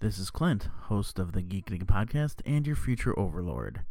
[0.00, 3.82] This is Clint, host of the Geek podcast and your future overlord.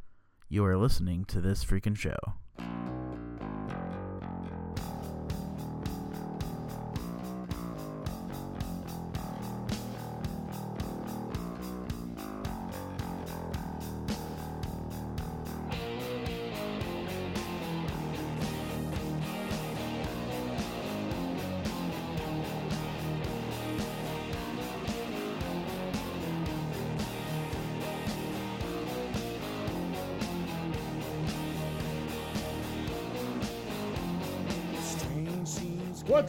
[0.50, 2.18] You are listening to this freaking show.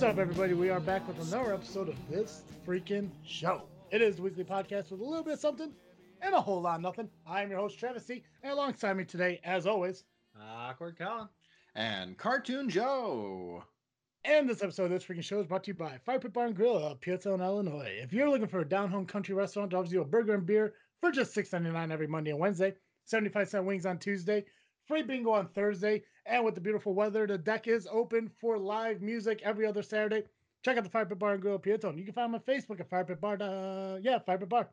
[0.00, 0.54] What's up, everybody?
[0.54, 3.64] We are back with another episode of this freaking show.
[3.90, 5.74] It is the weekly podcast with a little bit of something
[6.22, 7.10] and a whole lot of nothing.
[7.26, 10.04] I am your host, Travis C., and alongside me today, as always,
[10.42, 11.28] Awkward Colin.
[11.74, 13.62] and Cartoon Joe.
[14.24, 16.46] and this episode of this freaking show is brought to you by Fire Pit Bar
[16.46, 18.00] and Grill of Peotone, Illinois.
[18.02, 20.46] If you're looking for a down home country restaurant that offers you a burger and
[20.46, 20.72] beer
[21.02, 22.72] for just $6.99 every Monday and Wednesday,
[23.04, 24.46] 75 cent wings on Tuesday,
[24.90, 29.00] free bingo on Thursday, and with the beautiful weather, the deck is open for live
[29.00, 30.24] music every other Saturday.
[30.64, 31.96] Check out the Fire Pit Bar and Grill Peotone.
[31.96, 33.38] You can find them on Facebook at Fire Pit Bar.
[33.40, 34.68] Uh, yeah, Fire Pit Bar.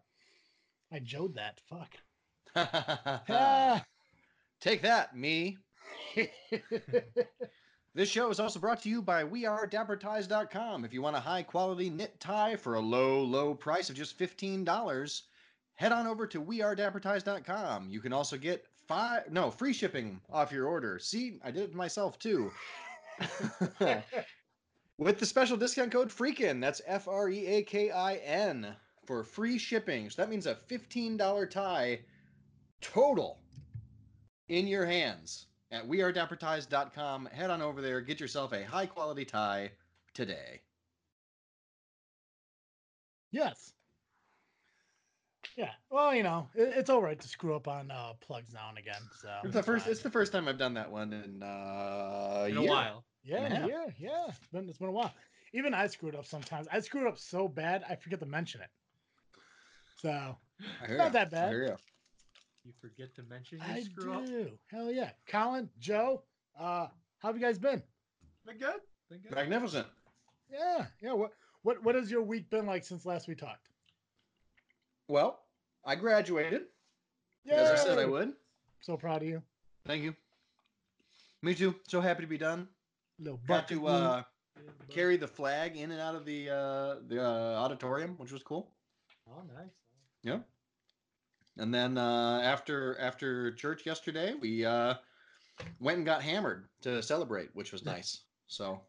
[0.92, 1.62] I jode that.
[1.70, 1.94] Fuck.
[2.56, 3.86] Ah.
[4.60, 5.58] Take that, me.
[7.98, 10.86] This show is also brought to you by WeAreDapperTies.com.
[10.86, 14.20] If you want a high quality knit tie for a low, low price of just
[14.20, 15.22] $15,
[15.74, 17.90] head on over to WeAreDapperTies.com.
[17.90, 21.00] You can also get five, no, free shipping off your order.
[21.00, 22.52] See, I did it myself too.
[24.98, 29.24] With the special discount code FREAKIN, that's F R E A K I N, for
[29.24, 30.10] free shipping.
[30.10, 32.00] So that means a $15 tie
[32.82, 33.40] total
[34.50, 37.28] in your hands at wearedapperties.com.
[37.28, 39.72] Head on over there, get yourself a high quality tie
[40.14, 40.62] today.
[43.32, 43.74] Yes.
[45.58, 45.72] Yeah.
[45.90, 48.78] Well, you know, it, it's all right to screw up on uh, plugs now and
[48.78, 49.02] again.
[49.22, 52.58] So It's the first it's the first time I've done that one in uh In
[52.58, 52.70] a year.
[52.70, 53.04] while.
[53.24, 53.66] yeah, Yeah.
[53.68, 54.26] yeah, yeah.
[54.30, 55.14] It's been it's been a while.
[55.54, 56.68] Even I screwed up sometimes.
[56.72, 58.70] I screwed up so bad I forget to mention it.
[60.00, 60.10] So
[60.84, 61.46] I hear Not that bad.
[61.48, 61.76] I hear ya.
[62.64, 64.26] You forget to mention you I screw up.
[64.28, 64.52] do.
[64.70, 65.10] Hell yeah.
[65.28, 66.22] Colin, Joe,
[66.60, 66.88] uh,
[67.20, 67.82] how have you guys been?
[68.46, 68.80] Been good.
[69.10, 69.32] Been good.
[69.34, 69.88] Magnificent.
[70.52, 71.14] Yeah, yeah.
[71.14, 71.32] What
[71.64, 73.70] what what has your week been like since last we talked?
[75.08, 75.40] Well,
[75.88, 76.64] I graduated
[77.50, 78.34] as I said I would.
[78.82, 79.42] So proud of you.
[79.86, 80.14] Thank you.
[81.42, 81.76] Me too.
[81.88, 82.68] So happy to be done.
[83.20, 84.24] Little Got to uh,
[84.90, 88.72] carry the flag in and out of the uh, the uh, auditorium, which was cool.
[89.30, 89.72] Oh, nice.
[90.24, 90.40] Yeah.
[91.58, 94.96] And then uh, after after church yesterday, we uh,
[95.80, 98.22] went and got hammered to celebrate, which was nice.
[98.48, 98.82] So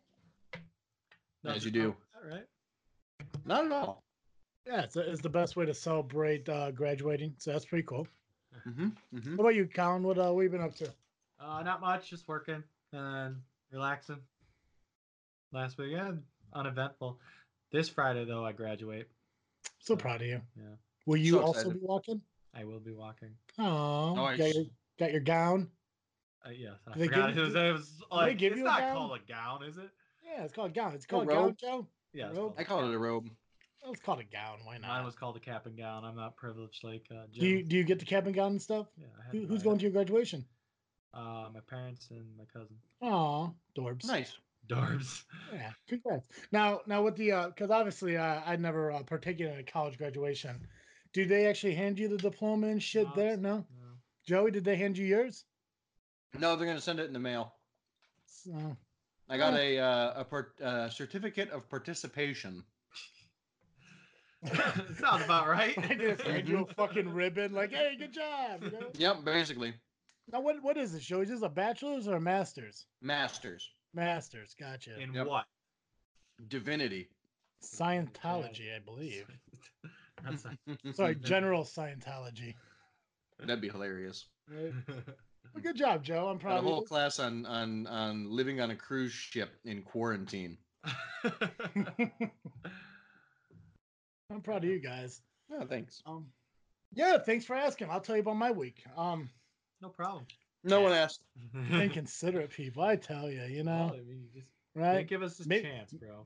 [1.47, 1.95] As you do.
[2.15, 2.45] All right.
[3.45, 4.03] not at all.
[4.69, 7.35] Yeah, it's, it's the best way to celebrate uh, graduating.
[7.39, 8.07] So that's pretty cool.
[8.65, 10.03] hmm hmm What about you, Colin?
[10.03, 10.93] What uh, what you been up to?
[11.41, 12.11] Uh, not much.
[12.11, 12.63] Just working
[12.93, 13.37] and
[13.73, 14.19] relaxing.
[15.53, 17.19] Last weekend, uneventful.
[17.73, 19.09] This Friday though, I graduate.
[19.81, 20.41] So proud of you.
[20.57, 20.63] Yeah,
[21.07, 22.21] Will you So also be walking?
[22.55, 23.31] I will be walking.
[23.59, 24.39] Oh, Nice.
[24.39, 24.65] got, your,
[24.99, 25.69] got your gown.
[26.45, 27.55] Uh, yes, I they forgot give it you- was.
[27.55, 28.97] It was they give it's you a not gown?
[28.97, 29.89] called a gown, is it?
[30.25, 30.93] Yeah, it's called a gown.
[30.95, 31.57] It's called a gown.
[31.59, 31.87] Joe.
[32.13, 32.55] Yeah, it's Robe?
[32.59, 33.29] I call it a robe.
[33.85, 34.59] Oh, it's called a gown.
[34.65, 34.89] Why not?
[34.89, 36.05] Mine was called a cap and gown.
[36.05, 37.41] I'm not privileged like uh, Jim.
[37.41, 38.87] do you do you get the cap and gown and stuff?
[38.97, 39.81] yeah, I had Who, who's going it.
[39.81, 40.45] to your graduation?
[41.15, 42.77] Uh, my parents and my cousin.
[43.03, 44.05] Aw, Dorbs.
[44.07, 44.37] Nice.
[44.69, 45.23] Darbs.
[45.55, 46.29] Yeah, congrats.
[46.53, 50.61] Now, now with the because obviously uh, I never uh, partaken in a college graduation.
[51.15, 53.37] Do they actually hand you the diploma and shit No, there?
[53.39, 53.65] No, No.
[54.27, 55.45] Joey, did they hand you yours?
[56.39, 57.55] No, they're gonna send it in the mail.
[58.27, 58.77] So,
[59.31, 62.63] I got a uh, a part, uh, certificate of participation.
[65.01, 65.77] Sounds about right.
[65.91, 68.63] I just hand you a fucking ribbon, like, hey, good job.
[68.63, 68.87] You know?
[68.97, 69.75] Yep, basically
[70.33, 71.21] Now, what what is this, show?
[71.21, 72.87] Is this a bachelor's or a master's?
[73.03, 74.99] masters Masters, gotcha.
[75.01, 75.27] In Yep.
[75.27, 75.45] what?
[76.49, 77.09] divinity.
[77.65, 79.27] Scientology, I believe.
[80.23, 82.55] That's a- Sorry, general Scientology.
[83.41, 84.27] That'd be hilarious.
[84.49, 84.73] Right?
[85.55, 86.29] Well, good job, Joe.
[86.29, 86.87] I'm proud a of whole you.
[86.87, 90.59] class on on on living on a cruise ship in quarantine.
[94.31, 95.23] I'm proud of you guys.
[95.53, 96.03] Oh, thanks.
[96.07, 96.27] Um,
[96.93, 97.89] yeah, thanks for asking.
[97.91, 98.83] I'll tell you about my week.
[98.97, 99.29] Um,
[99.81, 100.27] no problem.
[100.65, 101.23] No one asked.
[101.73, 105.07] inconsiderate people, I tell you, you Well, know, I mean, you just right?
[105.09, 106.25] give us a May- chance, bro.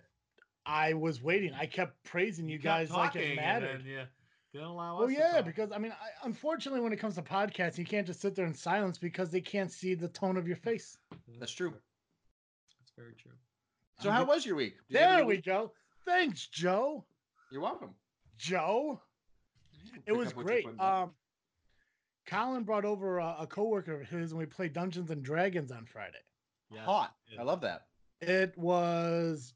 [0.67, 1.53] I was waiting.
[1.55, 3.81] I kept praising you, kept guys like talking it and mattered.
[3.81, 4.03] then you
[4.53, 5.15] didn't allow Well, us.
[5.15, 8.21] to yeah, because I mean, I, unfortunately, when it comes to podcasts, you can't just
[8.21, 10.97] sit there in silence because they can't see the tone of your face.
[11.39, 11.71] That's true.
[12.81, 13.33] That's very true.
[14.01, 14.75] So how was your week?
[14.89, 15.45] Did you There we week?
[15.45, 15.73] go.
[16.05, 17.05] Thanks, Joe.
[17.53, 17.91] You're welcome.
[18.39, 18.99] Joe.
[20.07, 20.81] It was up what you're great.
[20.81, 21.11] Um,
[22.27, 25.85] Colin brought over a, a coworker of his, and we played Dungeons and Dragons on
[25.85, 26.19] Friday.
[26.71, 27.15] Yes, Hot.
[27.39, 27.89] I love that.
[28.23, 29.53] It was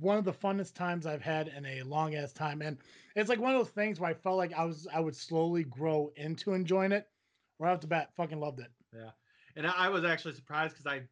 [0.00, 2.78] one of the funnest times I've had in a long ass time, and
[3.14, 5.62] it's like one of those things where I felt like I was I would slowly
[5.62, 7.06] grow into enjoying it.
[7.60, 8.70] Right off the bat, fucking loved it.
[8.92, 9.10] Yeah,
[9.54, 11.02] and I I was actually surprised because I,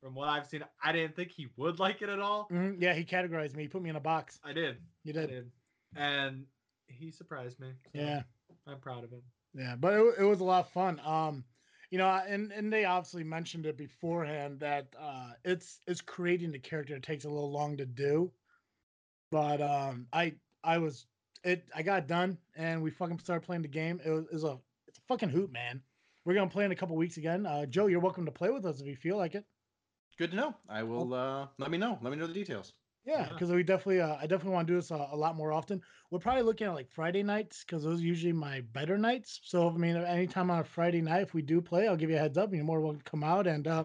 [0.00, 2.48] from what I've seen, I didn't think he would like it at all.
[2.50, 3.62] Mhm, Yeah, he categorized me.
[3.64, 4.38] He put me in a box.
[4.44, 4.78] I did.
[5.04, 5.28] You did.
[5.28, 5.50] did.
[5.96, 6.46] And
[6.86, 7.72] he surprised me.
[7.92, 8.22] so Yeah.
[8.66, 9.22] I'm proud of him.
[9.54, 11.00] Yeah, but it, it was a lot of fun.
[11.04, 11.44] Um,
[11.90, 16.58] you know, and and they obviously mentioned it beforehand that uh, it's it's creating the
[16.58, 18.30] character it takes a little long to do,
[19.30, 21.06] but um, I I was
[21.44, 24.00] it I got done and we fucking started playing the game.
[24.04, 25.80] It was, it was a it's a fucking hoot, man.
[26.26, 27.46] We're gonna play in a couple weeks again.
[27.46, 29.46] Uh, Joe, you're welcome to play with us if you feel like it.
[30.18, 30.54] Good to know.
[30.68, 31.14] I will.
[31.14, 31.98] Uh, let me know.
[32.02, 32.74] Let me know the details.
[33.04, 33.28] Yeah, Yeah.
[33.28, 35.80] because we definitely, uh, I definitely want to do this a, a lot more often.
[36.10, 39.40] We're probably looking at like Friday nights because those are usually my better nights.
[39.44, 42.16] So I mean, anytime on a Friday night, if we do play, I'll give you
[42.16, 42.48] a heads up.
[42.48, 43.46] and You're more welcome to come out.
[43.46, 43.84] And uh,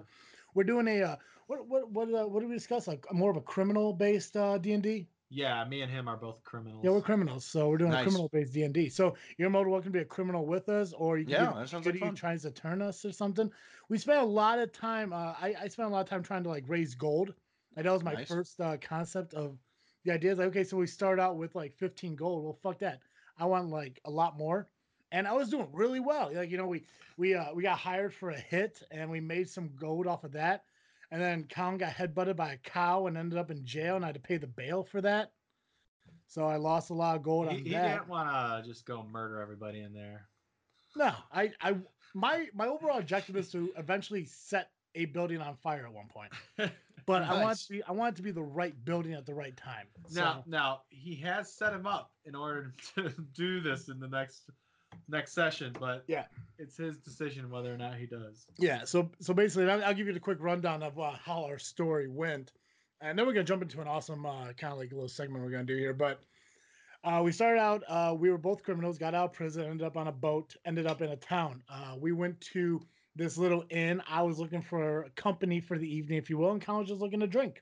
[0.56, 1.16] we're doing a uh,
[1.48, 2.88] what what what uh, what did we discuss?
[2.88, 5.08] Like more of a criminal based uh, D and D.
[5.34, 6.82] Yeah, me and him are both criminals.
[6.82, 8.90] Yeah, we're criminals, so we're doing a criminal based D and D.
[8.90, 11.54] So you're more than welcome to be a criminal with us, or you can Yeah,
[11.60, 12.16] that sounds good like fun.
[12.16, 13.52] tries to turn us or something.
[13.90, 15.14] We spent a lot of time.
[15.14, 17.36] Uh, I I spent a lot of time trying to like raise gold.
[17.76, 18.28] Like, that was my Nice.
[18.28, 19.60] first uh, concept of
[20.04, 20.34] the idea.
[20.34, 22.44] Is like okay, so we start out with like 15 gold.
[22.44, 23.02] Well, fuck that.
[23.38, 24.70] I want like a lot more.
[25.12, 26.34] And I was doing really well.
[26.34, 26.86] Like you know, we
[27.18, 30.34] we uh, we got hired for a hit, and we made some gold off of
[30.34, 30.66] that.
[31.14, 34.08] And then Colin got headbutted by a cow and ended up in jail, and I
[34.08, 35.32] had to pay the bail for that.
[36.26, 37.98] So I lost a lot of gold He, on he that.
[38.00, 40.28] didn't want to just go murder everybody in there.
[40.96, 41.76] No, I, I,
[42.16, 46.32] my, my overall objective is to eventually set a building on fire at one point.
[47.06, 49.26] But I want it to be, I want it to be the right building at
[49.26, 49.88] the right time.
[50.14, 54.08] Now, So, now he has set him up in order to do this in the
[54.08, 54.50] next
[55.14, 56.26] next session, but Yeah.
[56.58, 58.48] it's his decision whether or not he does.
[58.58, 58.84] yeah.
[58.84, 62.08] So, so basically, I'll, I'll give you the quick rundown of uh, how our story
[62.10, 62.52] went,
[63.00, 65.44] and then we're gonna jump into an awesome uh, kind of like a little segment
[65.44, 65.94] we're gonna do here.
[65.94, 66.20] But
[67.06, 69.98] uh, we started out, uh, we were both criminals, got out of prison, ended up
[69.98, 71.62] on a boat, ended up in a town.
[71.70, 72.82] Uh, we went to
[73.16, 74.02] this little inn.
[74.10, 77.02] I was looking for company for the evening, if you will, and Colin was just
[77.02, 77.62] looking to drink.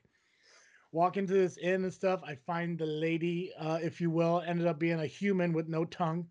[0.92, 2.20] Walk into this inn and stuff.
[2.24, 5.84] I find the lady, uh, if you will, ended up being a human with no
[5.86, 6.26] tongue.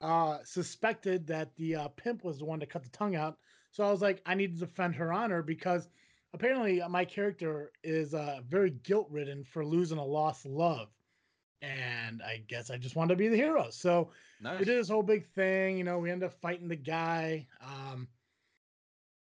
[0.00, 3.38] Uh, suspected that the uh, pimp was the one that cut the tongue out.
[3.72, 5.88] So I was like, I need to defend her honor because
[6.32, 10.88] apparently my character is uh, very guilt ridden for losing a lost love.
[11.62, 13.70] And I guess I just wanted to be the hero.
[13.70, 14.60] So Nice.
[14.60, 15.76] we did this whole big thing.
[15.78, 17.48] You know, we end up fighting the guy.
[17.60, 18.08] Um,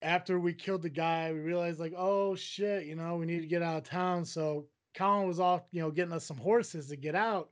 [0.03, 3.47] after we killed the guy, we realized like, oh shit, you know, we need to
[3.47, 4.25] get out of town.
[4.25, 7.50] So Colin was off, you know, getting us some horses to get out,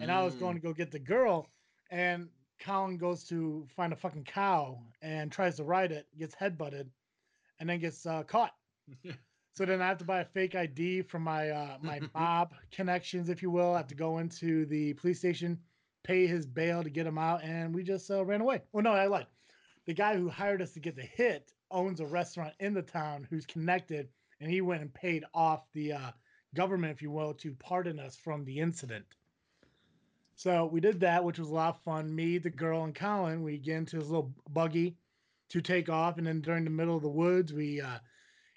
[0.00, 0.38] and I was Mm.
[0.38, 1.50] going to go get the girl.
[1.90, 2.30] And
[2.62, 6.86] Colin goes to find a fucking cow and tries to ride it, gets headbutted,
[7.58, 8.52] and then gets uh, caught.
[9.54, 13.28] So then I have to buy a fake ID from my uh, my mob connections,
[13.28, 13.74] if you will.
[13.74, 15.58] I have to go into the police station,
[16.04, 18.62] pay his bail to get him out, and we just uh, ran away.
[18.72, 19.26] Well, no, I lied.
[19.84, 23.26] The guy who hired us to get the hit owns a restaurant in the town
[23.28, 24.08] who's connected,
[24.40, 26.10] and he went and paid off the uh,
[26.54, 29.04] government, if you will, to pardon us from the incident.
[30.42, 32.12] So we did that, which was a lot of fun.
[32.12, 34.96] Me, the girl, and Colin, we get into his little buggy
[35.50, 37.98] to take off, and then during the middle of the woods, we uh,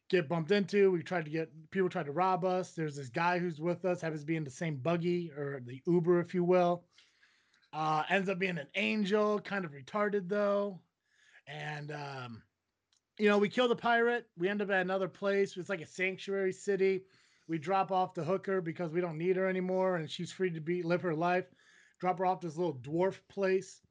[0.10, 0.90] get bumped into.
[0.90, 2.72] We tried to get people tried to rob us.
[2.72, 5.80] There's this guy who's with us, happens to be in the same buggy or the
[5.86, 6.86] Uber, if you will.
[7.72, 10.80] Uh, ends up being an angel, kind of retarded though.
[11.46, 12.42] And um,
[13.20, 14.26] you know, we kill the pirate.
[14.40, 15.56] We end up at another place.
[15.56, 17.02] It's like a sanctuary city.
[17.48, 20.60] We drop off the hooker because we don't need her anymore, and she's free to
[20.60, 21.46] be live her life.
[22.00, 23.82] Drop her off to this little dwarf place.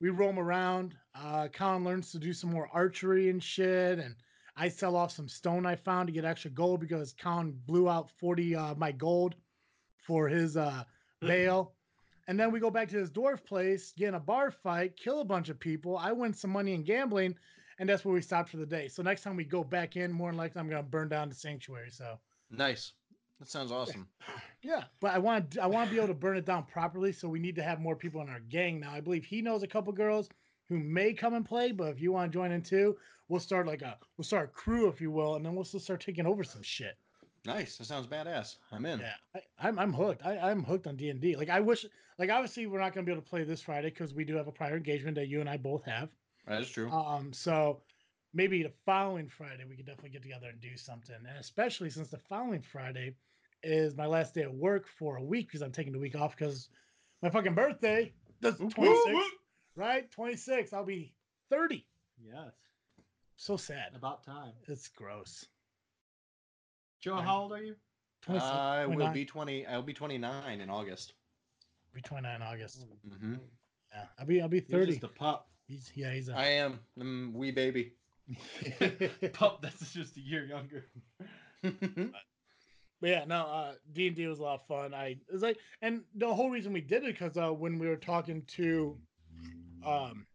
[0.00, 0.96] We roam around.
[1.14, 4.14] Uh, Colin learns to do some more archery and shit, and
[4.56, 8.10] I sell off some stone I found to get extra gold because Colin blew out
[8.18, 9.34] 40 uh, my gold
[9.96, 10.84] for his uh,
[11.20, 11.74] bail.
[12.28, 15.20] And then we go back to this dwarf place, get in a bar fight, kill
[15.20, 15.96] a bunch of people.
[15.98, 17.34] I win some money in gambling,
[17.78, 18.88] and that's where we stop for the day.
[18.88, 21.34] So next time we go back in, more than likely I'm gonna burn down the
[21.34, 21.90] sanctuary.
[21.90, 22.18] So
[22.50, 22.92] Nice.
[23.38, 24.08] That sounds awesome.
[24.62, 27.12] yeah, but I want I want to be able to burn it down properly.
[27.12, 28.92] So we need to have more people in our gang now.
[28.92, 30.28] I believe he knows a couple girls
[30.68, 32.96] who may come and play, but if you want to join in too,
[33.28, 35.80] we'll start like a we'll start a crew, if you will, and then we'll still
[35.80, 36.96] start taking over some shit.
[37.46, 37.78] Nice.
[37.78, 38.56] That sounds badass.
[38.70, 39.00] I'm in.
[39.00, 40.24] Yeah, I, I'm I'm hooked.
[40.24, 41.36] I, I'm hooked on D and D.
[41.36, 41.86] Like I wish,
[42.18, 44.46] like obviously we're not gonna be able to play this Friday because we do have
[44.46, 46.10] a prior engagement that you and I both have.
[46.46, 46.90] That is true.
[46.90, 47.80] Um, so
[48.34, 52.08] maybe the following Friday we could definitely get together and do something, and especially since
[52.08, 53.14] the following Friday
[53.62, 56.36] is my last day of work for a week because I'm taking the week off
[56.36, 56.68] because
[57.22, 58.12] my fucking birthday.
[58.40, 59.32] That's 26, whoop, whoop.
[59.76, 60.10] right?
[60.10, 60.72] 26.
[60.72, 61.14] I'll be
[61.50, 61.86] 30.
[62.24, 62.52] Yes.
[63.36, 63.92] So sad.
[63.94, 64.52] About time.
[64.66, 65.46] It's gross.
[67.00, 67.24] Joe, Right.
[67.24, 67.76] how old are you?
[68.22, 69.66] 26, I will be 20.
[69.66, 71.14] I'll be 29 in August.
[71.94, 72.84] be 29 in August.
[73.08, 73.40] Mhm.
[73.92, 74.92] Yeah, I'll be I'll be You're 30.
[74.92, 75.50] just a pup.
[75.66, 76.78] He's yeah, he's a I am.
[77.00, 77.94] I'm wee baby.
[79.32, 80.86] pup that's just a year younger.
[81.62, 81.72] But
[83.02, 84.94] yeah, no, uh D and D was a lot of fun.
[84.94, 87.88] I it was like, and the whole reason we did it because uh when we
[87.88, 88.98] were talking to,
[89.84, 90.26] um,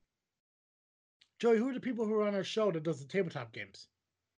[1.40, 3.88] Joey, who are the people who are on our show that does the tabletop games?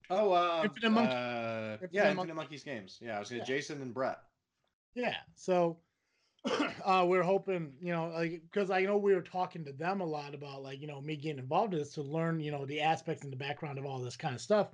[0.10, 3.00] oh, uh, Infinite Monkey- uh, Infinite yeah, Monkey- Infinite Monkeys games.
[3.02, 3.46] Yeah, I was gonna Yeah.
[3.46, 4.20] Jason and Brett.
[4.94, 5.80] Yeah, so
[6.86, 10.06] uh we're hoping, you know, like because I know we were talking to them a
[10.06, 12.82] lot about like you know me getting involved in this to learn you know the
[12.82, 14.68] aspects and the background of all this kind of stuff.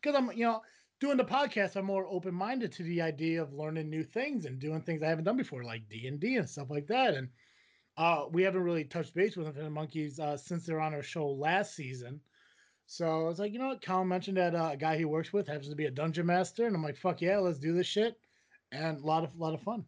[0.00, 0.62] Because I'm you know
[1.00, 4.58] doing the podcast, I'm more open minded to the idea of learning new things and
[4.58, 7.14] doing things I haven't done before, like D and D and stuff like that.
[7.14, 7.28] And
[7.96, 11.26] uh we haven't really touched base with Infinite Monkeys uh, since they're on our show
[11.28, 12.20] last season.
[12.86, 13.82] So I was like, you know what?
[13.84, 16.66] Colin mentioned that uh, a guy he works with happens to be a dungeon master,
[16.66, 18.18] and I'm like, fuck yeah, let's do this shit.
[18.72, 19.84] And a lot of lot of fun.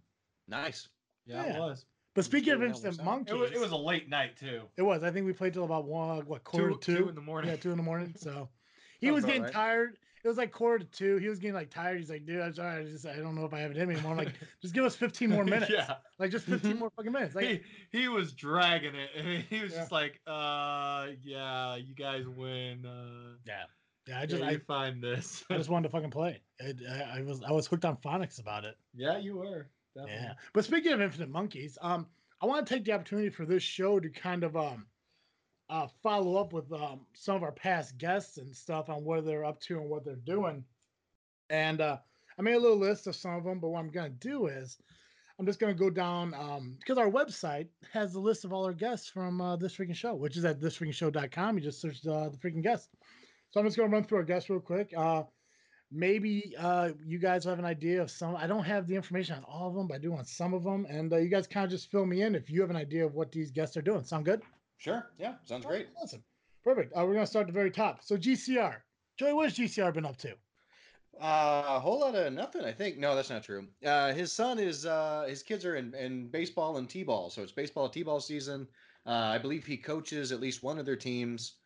[0.48, 0.88] Nice.
[1.26, 1.56] Yeah, Yeah.
[1.56, 1.86] it was.
[2.14, 3.50] But speaking of sure that instant monkeys, It was.
[3.52, 4.62] It was a late night too.
[4.76, 5.02] It was.
[5.04, 6.96] I think we played till about one, what quarter Two, two.
[7.04, 7.50] two in the morning.
[7.50, 8.14] Yeah, two in the morning.
[8.18, 8.48] So
[9.00, 9.52] he Sounds was getting right.
[9.52, 9.96] tired.
[10.22, 11.16] It was like quarter to two.
[11.16, 11.98] He was getting like tired.
[11.98, 12.82] He's like, dude, I'm sorry.
[12.82, 14.12] I just I don't know if I have it in me anymore.
[14.12, 15.70] I'm like, just give us 15 more minutes.
[15.74, 15.94] yeah.
[16.18, 17.34] Like just 15 more fucking minutes.
[17.34, 19.78] Like he, he was dragging it, and he was Yeah.
[19.78, 22.84] just like, "Uh, yeah, you guys win.
[22.84, 23.62] Uh, yeah.
[24.06, 26.40] Yeah, I I just just I, find this." I just wanted to fucking play.
[26.60, 28.76] I, I, I was I was hooked on phonics about it.
[28.94, 29.68] yeah, you were.
[29.96, 30.22] Definitely.
[30.22, 30.32] Yeah.
[30.52, 32.06] But speaking of Infinite Monkeys, um,
[32.42, 34.86] I want to take the opportunity for this show to kind of um
[35.70, 39.44] uh follow up with um some of our past guests and stuff on what they're
[39.44, 40.64] up to and what they're doing.
[41.48, 41.98] And uh
[42.38, 44.78] I made a little list of some of them, but what I'm gonna do is
[45.38, 48.72] I'm just gonna go down um because our website has a list of all our
[48.74, 51.56] guests from uh, this freaking show, which is at thisfreakingshow.com.
[51.56, 52.88] You just search uh, the freaking guests.
[53.50, 54.92] So I'm just gonna run through our guests real quick.
[54.96, 55.24] Uh
[55.92, 59.44] maybe uh you guys have an idea of some i don't have the information on
[59.44, 61.70] all of them but i do on some of them and you guys kind of
[61.70, 64.04] just fill me in if you have an idea of what these guests are doing
[64.04, 64.40] sound good
[64.80, 65.10] Sure.
[65.18, 65.34] Yeah.
[65.44, 65.86] Sounds great.
[66.02, 66.24] awesome
[66.64, 68.74] perfect uh, we're gonna start at the very top so gcr
[69.18, 70.34] joey what's gcr been up to
[71.20, 72.96] Uh, a whole lot of nothing, I think.
[72.96, 73.66] No, that's not true.
[73.84, 77.28] Uh, his son is, uh, his kids are in, in baseball and t-ball.
[77.30, 78.66] So it's baseball, t-ball season.
[79.04, 81.56] Uh, I believe he coaches at least one of their teams.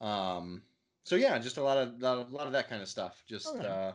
[0.00, 0.62] Um,
[1.04, 3.22] so yeah, just a lot of, lot of, lot of that kind of stuff.
[3.28, 3.66] Just, Okay.
[3.66, 3.92] uh,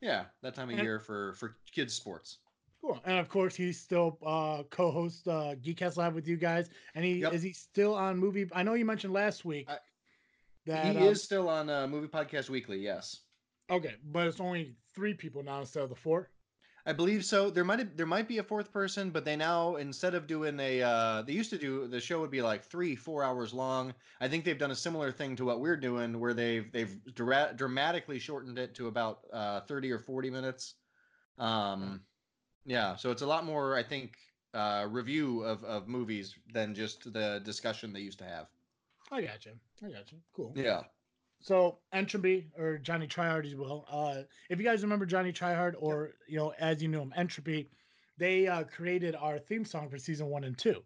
[0.00, 2.38] yeah, that time of And- year for, for kids sports.
[2.84, 7.04] Cool and of course he's still uh co-host uh geekcast live with you guys and
[7.04, 7.32] he Yep.
[7.32, 9.78] is he still on movie i know you mentioned last week I-
[10.66, 12.78] that he um, is still on uh, movie podcast weekly.
[12.78, 13.20] Yes.
[13.70, 16.30] okay but it's only three people now instead of the four
[16.86, 17.48] I believe so.
[17.48, 20.82] There might there might be a fourth person, but they now instead of doing a
[20.82, 23.94] uh, they used to do the show would be like three four hours long.
[24.20, 27.54] I think they've done a similar thing to what we're doing, where they've they've dra-
[27.56, 30.74] dramatically shortened it to about uh, thirty or forty minutes.
[31.38, 32.02] Um,
[32.64, 34.16] yeah, so it's a lot more I think
[34.54, 38.46] uh, review of of movies than just the discussion they used to have.
[39.10, 39.52] i got you
[39.84, 40.82] i got you cool Yeah.
[41.40, 43.84] So Entropy or Johnny Tryhard as well.
[43.90, 47.68] Uh, if you guys remember Johnny Tryhard, or you know, as you know him, Entropy,
[48.16, 50.82] they uh, created our theme song for season one and two.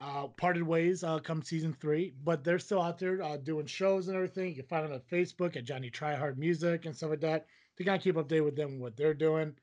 [0.00, 4.08] Uh, parted ways uh, come season three, but they're still out there uh, doing shows
[4.08, 4.50] and everything.
[4.50, 7.46] You can find them on Facebook at Johnny Tryhard Music and stuff like that.
[7.78, 9.54] To kind of keep updated with them, what they're doing.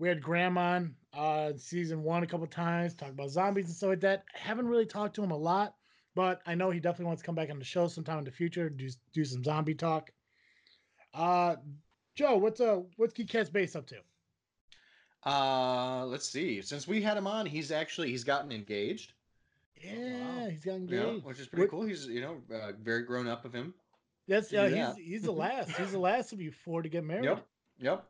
[0.00, 3.90] We had Graham on uh, season one a couple times, talk about zombies and stuff
[3.90, 4.24] like that.
[4.32, 5.74] Haven't really talked to him a lot,
[6.14, 8.30] but I know he definitely wants to come back on the show sometime in the
[8.30, 10.10] future, do do some zombie talk.
[11.12, 11.56] Uh,
[12.16, 13.96] Joe, what's uh what's Geekcast Base up to?
[15.26, 16.62] Uh, let's see.
[16.62, 19.12] Since we had him on, he's actually he's gotten engaged.
[19.82, 21.24] Yeah, he's got Yeah, engaged.
[21.26, 21.82] which is pretty What- cool.
[21.84, 23.74] He's you know uh, very grown up of him.
[24.28, 24.96] That's yeah, he's that.
[24.96, 25.70] he's the last.
[25.76, 27.24] He's the last of you four to get married.
[27.24, 27.46] Yep.
[27.80, 28.09] Yep.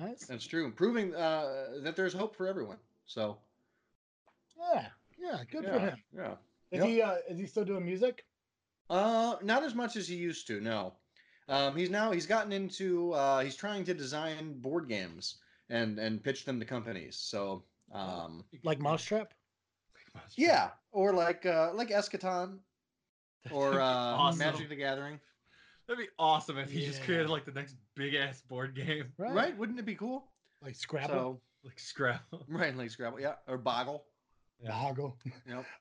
[0.00, 0.24] Nice.
[0.26, 0.72] That's true.
[0.72, 2.78] Proving uh, that there's hope for everyone.
[3.06, 3.38] So
[4.58, 4.86] Yeah,
[5.18, 5.96] yeah, good for him.
[6.16, 6.34] Yeah.
[6.70, 6.86] Is Yep.
[6.88, 8.24] he uh is he still doing music?
[8.88, 10.60] Uh, not as much as he used to.
[10.60, 10.94] No.
[11.48, 15.36] Um, he's now he's gotten into uh, he's trying to design board games
[15.68, 17.16] and and pitch them to companies.
[17.16, 19.34] So um, Like Mousetrap?
[20.36, 22.58] yeah, or like uh, like Eschaton
[23.52, 24.38] or uh, awesome.
[24.38, 25.18] Magic the Gathering.
[25.90, 29.34] That'd be awesome if he just created like the next big ass board game, Right.
[29.34, 29.58] Right?
[29.58, 30.28] Wouldn't it be cool?
[30.62, 31.08] Like Scrabble.
[31.12, 32.44] So like Scrabble.
[32.48, 33.18] right, like Scrabble.
[33.20, 34.04] Yeah, or Boggle.
[34.62, 34.70] Yeah.
[34.70, 35.16] Boggle.
[35.48, 35.64] Yep.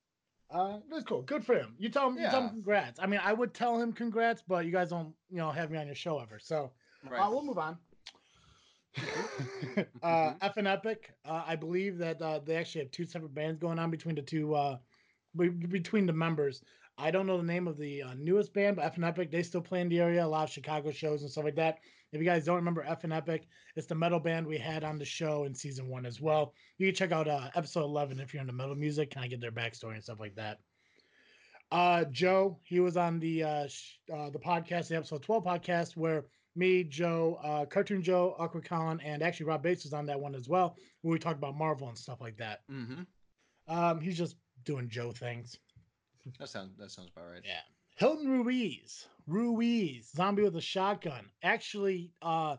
[0.52, 1.22] Uh, that's cool.
[1.22, 1.76] Good for him.
[1.78, 2.50] You tell him, you tell him Yeah.
[2.50, 3.00] congrats.
[3.00, 5.78] I mean, I would tell him congrats, but you guys don't, you know, have me
[5.78, 6.40] on your show ever.
[6.40, 6.72] So
[7.08, 7.20] Right.
[7.20, 7.78] uh, we'll move on.
[10.02, 11.14] uh, F and Epic.
[11.24, 14.24] Uh, I believe that uh, they actually have two separate bands going on between the
[14.24, 14.80] two uh,
[15.38, 16.64] be- between the members.
[17.00, 19.44] I don't know the name of the uh, newest band, but F and Epic they
[19.44, 21.80] still play in the area, a lot of Chicago shows and stuff like that.
[22.12, 24.98] If you guys don't remember F and Epic, it's the metal band we had on
[24.98, 26.54] the show in season one as well.
[26.78, 29.12] You can check out uh, episode eleven if you're into metal music.
[29.12, 30.60] Kind of get their backstory and stuff like that.
[31.72, 35.96] Uh, Joe, he was on the uh, sh- uh, the podcast, the episode twelve podcast,
[35.96, 36.26] where
[36.56, 40.36] me, Joe, uh, Cartoon Joe, Awkward Colin, and actually Rob Bates was on that one
[40.36, 42.62] as well, where we talked about Marvel and stuff like that.
[42.72, 43.04] Mm-hmm.
[43.74, 45.58] Um, he's just doing Joe things.
[46.40, 47.42] That sounds that sounds about right.
[47.44, 47.62] Yeah.
[47.96, 51.30] Hilton Ruiz, Ruiz, zombie with a shotgun.
[51.44, 52.56] Actually, uh,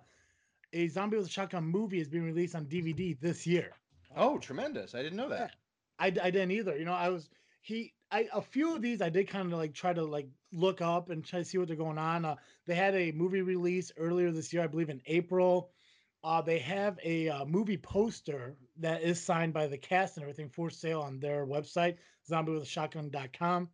[0.73, 3.73] a zombie with a shotgun movie is being released on DVD this year.
[4.17, 4.95] Oh, tremendous!
[4.95, 5.53] I didn't know that.
[5.99, 6.77] I, I didn't either.
[6.77, 7.95] You know, I was he.
[8.11, 11.11] I a few of these I did kind of like try to like look up
[11.11, 12.25] and try to see what they're going on.
[12.25, 12.37] Uh,
[12.67, 15.71] they had a movie release earlier this year, I believe in April.
[16.23, 20.49] Uh, they have a uh, movie poster that is signed by the cast and everything
[20.51, 21.97] for sale on their website,
[22.31, 23.69] zombiewithashotgun.com.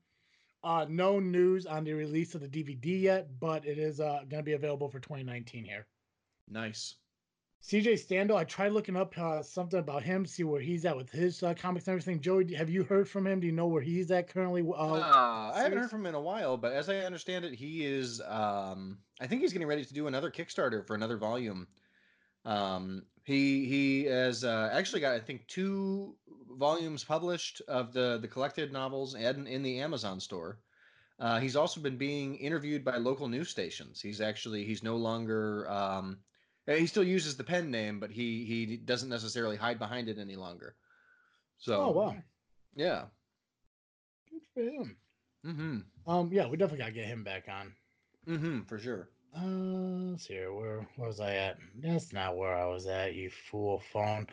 [0.63, 4.43] Uh, no news on the release of the DVD yet, but it is uh, going
[4.43, 5.87] to be available for 2019 here.
[6.49, 6.97] Nice.
[7.63, 11.11] CJ Stando, I tried looking up uh, something about him, see where he's at with
[11.11, 12.21] his uh, comics and everything.
[12.21, 13.41] Joey, have you heard from him?
[13.41, 14.63] Do you know where he's at currently?
[14.63, 17.55] Uh, Uh, I haven't heard from him in a while, but as I understand it,
[17.55, 18.21] he is.
[18.25, 21.67] Um, I think he's getting ready to do another Kickstarter for another volume.
[22.47, 26.15] Um, he he has uh, actually got I think two
[26.53, 30.61] volumes published of the the collected novels and in the Amazon store.
[31.19, 34.01] Uh, he's also been being interviewed by local news stations.
[34.01, 36.19] He's actually he's no longer um,
[36.67, 40.37] he still uses the pen name, but he he doesn't necessarily hide behind it any
[40.37, 40.77] longer.
[41.59, 42.17] So oh wow,
[42.77, 43.05] yeah.
[44.31, 44.97] good for him.
[45.45, 46.11] Mm-hmm.
[46.11, 47.73] Um, yeah, we definitely gotta get him back on.
[48.29, 48.63] Mm-hmm.
[48.63, 49.09] For sure.
[49.37, 50.53] Uh, let's see here.
[50.53, 51.59] Where, where was I at?
[51.83, 53.15] That's not where I was at.
[53.15, 54.27] You fool phone.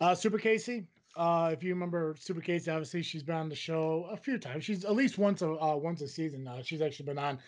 [0.00, 0.86] Uh, Super Casey.
[1.16, 4.64] Uh, if you remember Super Casey, obviously she's been on the show a few times.
[4.64, 6.46] She's at least once a uh, once a season.
[6.46, 7.38] Uh, she's actually been on.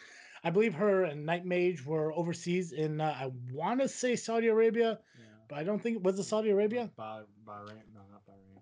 [0.44, 4.48] I believe her and Night Mage were overseas in uh, I want to say Saudi
[4.48, 5.24] Arabia, Yeah.
[5.48, 6.90] but I don't think it was it Saudi Arabia.
[6.96, 7.82] Bah- Bahrain?
[7.94, 8.60] No, not Bahrain.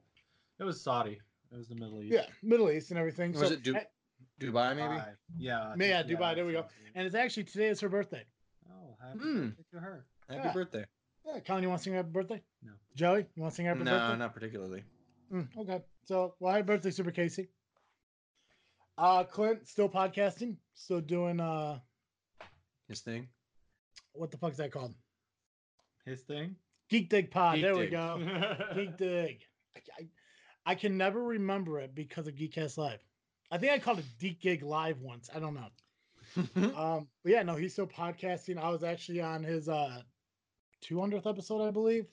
[0.59, 1.19] It was Saudi.
[1.53, 2.13] It was the Middle East.
[2.13, 3.33] Yeah, Middle East and everything.
[3.33, 3.87] Was So- it Du- a-
[4.39, 4.89] Dubai, maybe?
[4.89, 5.15] Dubai.
[5.39, 5.61] Yeah.
[5.61, 6.61] I Yeah, think- Dubai, there we go.
[6.61, 8.25] sounds and it's actually today is her birthday.
[9.01, 9.49] Happy Hmm.
[9.49, 10.07] birthday to her.
[10.29, 10.53] Happy Yeah.
[10.53, 10.87] birthday.
[11.27, 12.43] Yeah, Colin, you want to sing happy birthday?
[12.63, 12.73] No.
[12.95, 14.17] Joey, you want to sing happy No, birthday?
[14.19, 14.85] not particularly.
[15.31, 15.85] Mm, okay.
[16.05, 17.49] So, well, happy birthday, Super Casey.
[18.99, 21.81] Uh, Clint still podcasting, still doing uh,
[22.89, 23.29] His thing.
[24.13, 24.95] what the fuck is that called?
[26.05, 26.57] His thing.
[26.89, 27.55] Geek Dig Pod.
[27.57, 27.93] Geek there we Dig.
[27.93, 28.19] go.
[28.75, 29.41] Geek Dig.
[29.77, 30.09] I, I,
[30.73, 33.01] I can never remember it because of Geekcast Live.
[33.51, 35.31] I think I called it Geek Gig Live once.
[35.35, 35.69] I don't know.
[36.37, 38.59] Um, but yeah, no, he's still podcasting.
[38.59, 40.03] I was actually on his uh
[40.85, 42.07] 200th episode, I believe,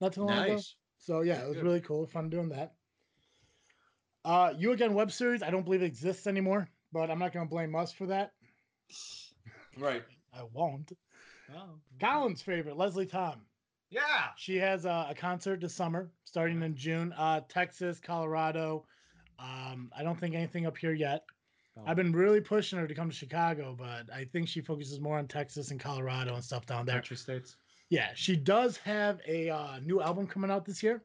[0.00, 0.60] not too long ago.
[0.98, 1.64] So yeah, Very it was good.
[1.64, 2.74] really cool, fun doing that.
[4.24, 5.42] Uh, you again web series.
[5.42, 8.32] I don't believe it exists anymore, but I'm not going to blame us for that.
[9.76, 10.02] Right.
[10.32, 10.92] I won't.
[11.54, 11.78] Oh.
[12.00, 13.42] Colin's favorite, Leslie Tom.
[13.90, 14.28] Yeah.
[14.36, 17.12] She has a, a concert this summer, starting in June.
[17.16, 18.86] Uh, Texas, Colorado.
[19.38, 21.24] Um, I don't think anything up here yet.
[21.76, 21.82] Oh.
[21.86, 25.18] I've been really pushing her to come to Chicago, but I think she focuses more
[25.18, 26.96] on Texas and Colorado and stuff down there.
[26.96, 27.56] Country states.
[27.90, 31.02] Yeah, she does have a uh, new album coming out this year.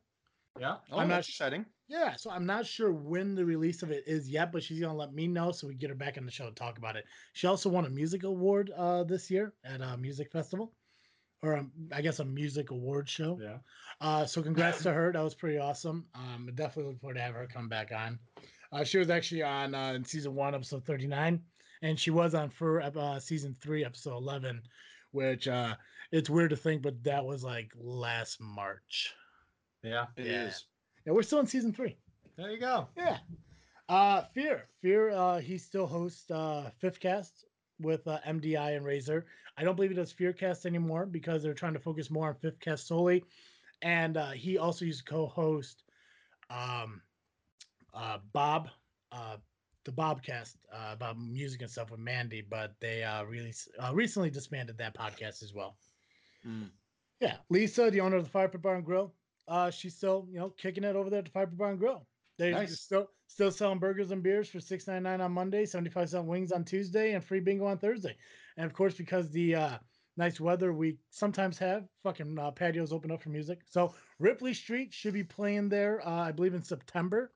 [0.59, 0.77] Yeah.
[0.91, 1.65] Oh, I'm not exciting.
[1.87, 4.95] Yeah, so I'm not sure when the release of it is yet, but she's gonna
[4.95, 7.05] let me know so we get her back on the show to talk about it.
[7.33, 10.73] She also won a music award uh, this year at a music festival,
[11.41, 13.39] or um, I guess a music award show.
[13.41, 13.57] Yeah.
[14.01, 15.11] Uh, so congrats to her.
[15.11, 16.05] That was pretty awesome.
[16.13, 18.19] Um, definitely look forward to have her come back on.
[18.71, 21.41] Uh, she was actually on uh, in season one, episode 39,
[21.81, 24.61] and she was on for uh, season three, episode 11,
[25.11, 25.75] which uh,
[26.11, 29.13] it's weird to think, but that was like last March.
[29.83, 30.05] Yeah.
[30.17, 30.65] It is.
[31.05, 31.09] Yeah.
[31.09, 31.97] Yeah, we're still in season three.
[32.35, 32.87] There you go.
[32.95, 33.17] Yeah.
[33.87, 34.67] Uh Fear.
[34.81, 37.45] Fear, uh he still hosts uh Fifth Cast
[37.79, 39.25] with uh, MDI and Razor.
[39.57, 42.59] I don't believe he does Fearcast anymore because they're trying to focus more on Fifth
[42.59, 43.23] Cast solely.
[43.81, 45.83] And uh he also used to co-host
[46.49, 47.01] um
[47.93, 48.69] uh Bob
[49.11, 49.37] uh
[49.85, 54.29] the Bobcast uh, about music and stuff with Mandy, but they uh really uh, recently
[54.29, 55.77] disbanded that podcast as well.
[56.45, 56.69] Mm.
[57.19, 59.15] Yeah, Lisa, the owner of the Fire Pit Bar and Grill,
[59.47, 61.79] uh, she's still you know kicking it over there at the Fire Pit Bar and
[61.79, 62.07] Grill.
[62.37, 62.79] They're Nice.
[62.79, 66.25] still still selling burgers and beers for six ninety nine on Monday, seventy five cent
[66.25, 68.15] wings on Tuesday, and free bingo on Thursday.
[68.57, 69.77] And of course, because the uh,
[70.15, 73.61] nice weather we sometimes have, fucking uh, patios open up for music.
[73.65, 77.33] So Ripley Street should be playing there, uh, I believe in September.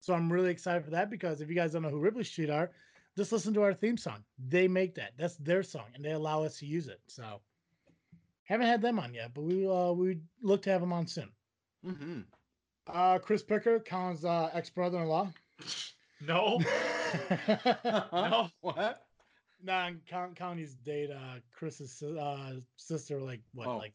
[0.00, 2.50] So I'm really excited for that because if you guys don't know who Ripley Street
[2.50, 2.70] are,
[3.16, 4.22] just listen to our theme song.
[4.48, 5.12] They make that.
[5.16, 7.00] That's their song, and they allow us to use it.
[7.06, 7.40] So
[8.44, 11.30] haven't had them on yet, but we uh, we look to have them on soon.
[11.84, 12.20] Mm-hmm.
[12.86, 15.30] Uh, Chris Picker, Colin's uh, ex brother in law.
[16.26, 16.58] No.
[18.12, 18.48] No.
[18.62, 19.02] What?
[19.62, 23.76] Nah, count County's date uh Chris's uh sister like what Oh.
[23.76, 23.92] like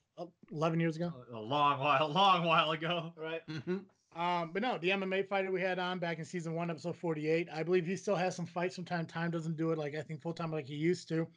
[0.52, 1.12] 11 years ago.
[1.34, 3.12] A long while, a long while ago.
[3.18, 3.42] Right.
[3.66, 3.78] hmm
[4.16, 7.48] Um, but no, the MMA fighter we had on back in season one, episode 48.
[7.54, 10.02] I believe he still has some fights from time time, doesn't do it like I
[10.02, 11.28] think full time like he used to.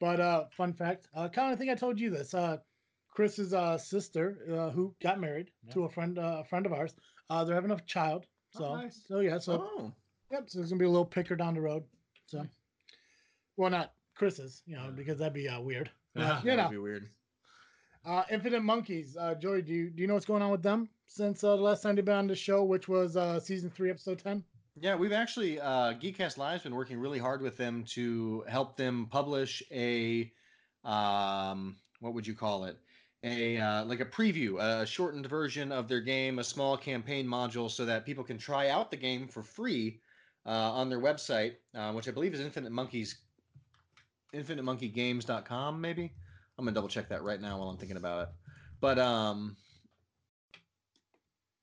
[0.00, 2.32] But uh fun fact, uh Colin, I think I told you this.
[2.34, 2.58] Uh
[3.10, 6.94] Chris's uh sister, uh, who got married to a friend uh, a friend of ours,
[7.30, 8.26] uh they're having a child.
[8.56, 9.02] Oh, So nice.
[9.08, 9.92] so yeah, so Oh.
[10.30, 11.82] yep, so there's gonna be a little picker down the road.
[12.26, 12.46] So
[13.56, 14.90] well not Chris's, you know, Yeah.
[14.90, 15.90] because that'd be uh, weird.
[16.14, 16.38] Yeah.
[16.42, 16.62] You that know.
[16.64, 17.08] would be weird.
[18.04, 19.16] Uh, Infinite Monkeys.
[19.16, 21.62] Uh, Joey, do you do you know what's going on with them since uh, the
[21.62, 24.44] last time they've been on the show, which was uh, season three, episode ten?
[24.80, 29.06] Yeah, we've actually uh, Geekcast Live's been working really hard with them to help them
[29.10, 30.30] publish a
[30.84, 32.76] um, what would you call it?
[33.22, 37.70] A uh, like a preview, a shortened version of their game, a small campaign module,
[37.70, 40.00] so that people can try out the game for free
[40.44, 43.16] uh, on their website, uh, which I believe is Infinite Monkeys,
[44.34, 45.80] InfiniteMonkeyGames.com.
[45.80, 46.12] Maybe
[46.58, 48.28] I'm gonna double check that right now while I'm thinking about it.
[48.80, 49.56] But um,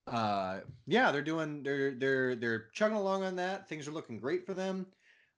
[0.07, 3.69] uh yeah they're doing they're they're they're chugging along on that.
[3.69, 4.87] Things are looking great for them.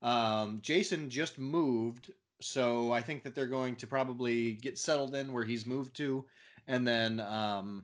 [0.02, 2.12] Um jason just moved
[2.42, 6.26] so i think that they're going to probably get settled in where he's moved to
[6.68, 7.84] and then um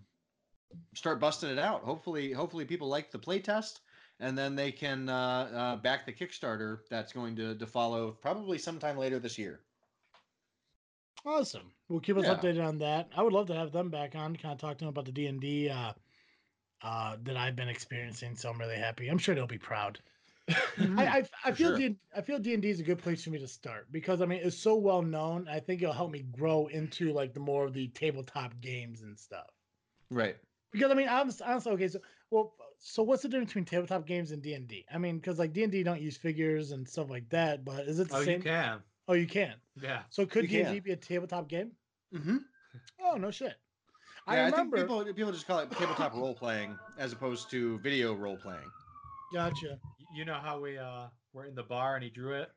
[0.96, 1.84] start busting it out.
[1.84, 3.82] Hopefully hopefully people like the play test
[4.20, 8.58] and then they can uh, uh back the kickstarter that's going to to follow probably
[8.58, 9.62] sometime later this year
[11.26, 11.74] Awesome.
[11.88, 12.30] We'll keep us Yeah.
[12.30, 13.10] updated on that.
[13.14, 15.12] I would love to have them back on, kind of talk to them about the
[15.12, 15.94] D and D uh,
[16.82, 18.36] uh, that I've been experiencing.
[18.36, 19.10] So I'm really happy.
[19.10, 20.02] I'm sure they'll be proud.
[20.98, 21.74] I, I, I feel sure.
[21.74, 24.22] D, I feel D and D is a good place for me to start because
[24.22, 25.48] I mean it's so well known.
[25.48, 29.18] I think it'll help me grow into like the more of the tabletop games and
[29.18, 29.50] stuff.
[30.10, 30.40] right
[30.72, 34.32] Because I mean, honestly, honestly okay, so well, so what's the difference between tabletop games
[34.32, 34.86] and D and D?
[34.92, 37.88] I mean, because like D and D don't use figures and stuff like that, but
[37.88, 38.36] is it the Oh, same?
[38.38, 38.84] you can.
[39.10, 39.56] Oh, you can.
[39.82, 40.04] Yeah.
[40.12, 40.84] So could You D and D can.
[40.84, 41.72] be a tabletop game?
[42.16, 42.38] mm-hmm.
[43.04, 43.56] Oh no shit.
[44.28, 44.78] I yeah, I, remember.
[44.78, 48.70] think people people just call it tabletop role playing as opposed to video role playing.
[49.34, 49.80] Gotcha.
[50.16, 52.50] You know how we uh were in the bar and he drew it?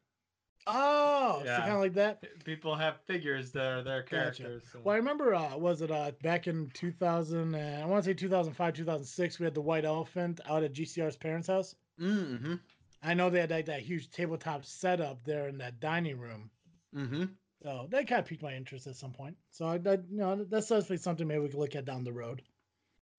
[0.66, 2.22] Oh, so kind of like that.
[2.44, 4.14] People have figures, their their Gotcha.
[4.42, 4.62] characters.
[4.72, 5.34] so- Well, I remember.
[5.34, 7.54] Uh, was it uh back in 2000?
[7.54, 9.38] And I want to say 2005, 2006.
[9.40, 11.74] We had the white elephant out at GCR's parents' house.
[12.00, 12.54] Mm-hmm.
[13.02, 16.50] I know they had like that huge tabletop setup there in that dining room.
[16.94, 17.24] Mm-hmm.
[17.62, 19.36] So that kind of piqued my interest at some point.
[19.50, 22.12] So I, that you know, that's definitely something maybe we could look at down the
[22.12, 22.42] road.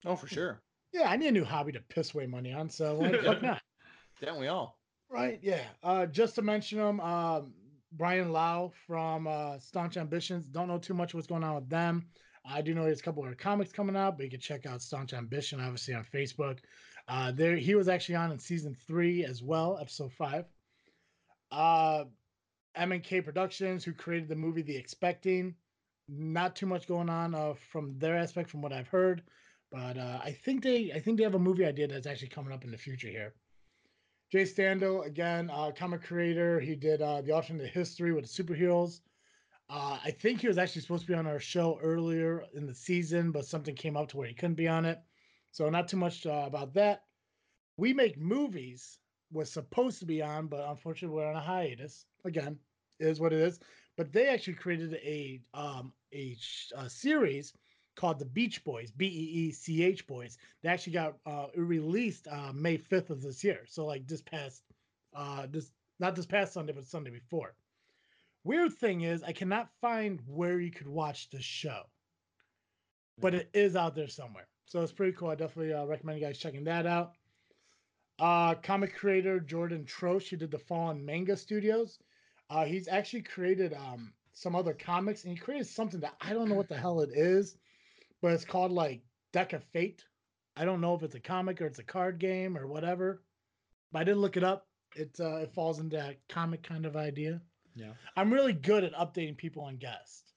[0.04, 0.60] Oh, for sure.
[0.92, 2.70] Yeah, I need a new hobby to piss away money on.
[2.70, 3.62] So fuck not?
[4.22, 4.78] Don't we all?
[5.10, 5.38] Right.
[5.42, 5.64] Yeah.
[5.82, 7.52] Uh, just to mention them, um,
[7.92, 10.46] Brian Lau from uh, Staunch Ambitions.
[10.46, 12.06] Don't know too much what's going on with them.
[12.44, 14.82] I do know there's a couple of comics coming out, but you can check out
[14.82, 16.58] Staunch Ambition obviously on Facebook.
[17.06, 20.46] Uh, there, he was actually on in season three as well, episode five.
[21.50, 22.04] Uh,
[22.74, 25.54] M&K Productions, who created the movie The Expecting.
[26.08, 29.22] Not too much going on uh, from their aspect, from what I've heard,
[29.70, 32.52] but uh, I think they, I think they have a movie idea that's actually coming
[32.52, 33.34] up in the future here.
[34.30, 36.60] Jay Stando, again, uh, comic creator.
[36.60, 39.00] He did uh, the alternate history with the superheroes.
[39.70, 42.74] Uh, I think he was actually supposed to be on our show earlier in the
[42.74, 44.98] season, but something came up to where he couldn't be on it.
[45.54, 47.04] So not too much uh, about that.
[47.76, 48.98] We make movies
[49.30, 52.06] was supposed to be on, but unfortunately we're on a hiatus.
[52.24, 52.58] Again,
[52.98, 53.60] is what it is.
[53.96, 56.36] But they actually created a um a,
[56.76, 57.52] a series
[57.94, 60.38] called the Beach Boys, B E E C H Boys.
[60.64, 63.60] They actually got uh released uh May 5th of this year.
[63.68, 64.64] So like this past
[65.14, 67.54] uh this not this past Sunday, but Sunday before.
[68.42, 71.82] Weird thing is I cannot find where you could watch the show.
[73.20, 74.48] But it is out there somewhere.
[74.66, 75.28] So it's pretty cool.
[75.28, 77.12] I definitely uh, recommend you guys checking that out.
[78.18, 81.98] Uh comic creator Jordan Troche, he did the Fallen Manga Studios.
[82.48, 86.48] Uh he's actually created um some other comics and he created something that I don't
[86.48, 87.56] know what the hell it is,
[88.22, 90.04] but it's called like Deck of Fate.
[90.56, 93.22] I don't know if it's a comic or it's a card game or whatever.
[93.90, 94.68] But I didn't look it up.
[94.96, 97.40] It uh, it falls into that comic kind of idea.
[97.74, 97.92] Yeah.
[98.16, 100.33] I'm really good at updating people on guests.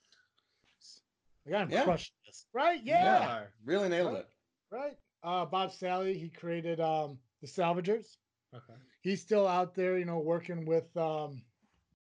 [1.47, 1.83] Like I'm Yeah.
[1.83, 2.45] crushing this.
[2.53, 2.79] Right?
[2.83, 3.45] You Yeah.
[3.63, 4.19] Really nailed Right.
[4.19, 4.27] it.
[4.71, 4.97] Right.
[5.23, 8.17] Uh Bob Sally, he created um the Salvagers.
[8.53, 8.73] Okay.
[9.01, 11.41] He's still out there, you know, working with um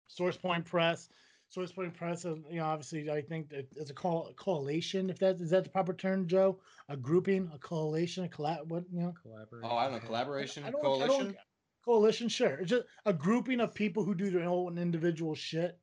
[0.09, 1.09] Source Point Press.
[1.49, 5.11] Source Point Press, you know, obviously, I think it's a call coalition.
[5.11, 6.61] If that is that the proper term, Joe?
[6.89, 8.67] A grouping, a coalition, a collab.
[8.69, 9.15] What you know?
[9.23, 9.65] Collaborate.
[9.65, 10.07] Oh, I don't know.
[10.07, 11.25] Collaboration, I don't- I coalition.
[11.27, 11.37] don't-
[11.85, 12.57] coalition, sure.
[12.61, 15.77] It's just a grouping of people who do their own individual shit,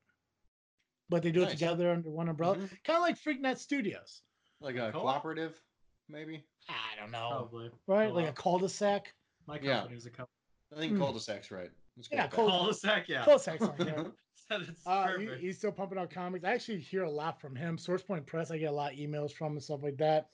[1.09, 2.57] but they do it together under one umbrella.
[2.57, 2.69] Mhm.
[2.83, 4.21] Kind of like Freaknet Studios.
[4.59, 5.03] Like a Co-op?
[5.03, 5.61] cooperative,
[6.09, 6.43] maybe.
[6.69, 7.71] I don't know, Probably.
[7.87, 8.09] right?
[8.09, 9.13] Oh, Like a cul-de-sac.
[9.45, 9.75] My Yeah.
[9.79, 10.33] company was a company.
[10.75, 10.99] I think Hmm.
[10.99, 11.69] cul-de-sac's right.
[12.11, 13.23] Yeah, cul- Cul-de-sac, yeah.
[13.23, 13.79] Close excellent.
[13.87, 14.07] Yeah.
[14.85, 16.45] Uh, he- he's still pumping out comics.
[16.45, 17.77] I actually hear a lot from him.
[17.77, 20.29] Source Point Press, I get a lot of emails from and stuff like that.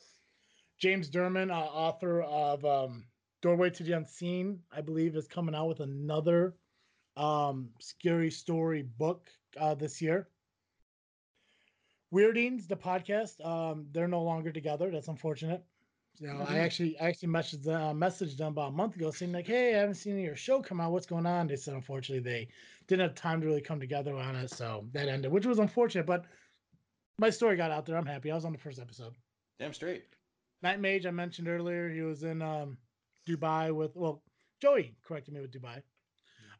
[0.78, 3.08] James Derman, uh, author of um,
[3.42, 6.56] Doorway to the Unseen, I believe, is coming out with another
[7.18, 10.30] um, scary story book uh, this year.
[12.13, 14.91] Weirdings, the podcast, um, they're no longer together.
[14.91, 15.63] That's unfortunate.
[16.19, 19.10] You know, I actually I actually messaged them, uh, messaged them about a month ago,
[19.10, 20.91] saying like, "Hey, I haven't seen your show come out.
[20.91, 22.47] What's going on?" They said, unfortunately, they
[22.88, 26.06] didn't have time to really come together on it, so that ended, which was unfortunate.
[26.06, 26.26] But
[27.17, 27.97] my story got out there.
[27.97, 28.32] I'm happy.
[28.32, 29.15] I was on the first episode.
[29.60, 30.06] Damn straight.
[30.62, 32.78] Night Mage, I mentioned earlier, he was in um,
[33.28, 34.21] Dubai with well,
[34.62, 35.82] Joey corrected me with Dubai,